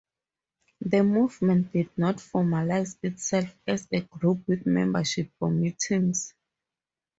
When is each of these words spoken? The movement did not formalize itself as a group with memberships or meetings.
The 0.79 1.03
movement 1.03 1.71
did 1.73 1.95
not 1.95 2.15
formalize 2.15 2.97
itself 3.03 3.55
as 3.67 3.87
a 3.91 4.01
group 4.01 4.47
with 4.47 4.65
memberships 4.65 5.35
or 5.39 5.51
meetings. 5.51 6.33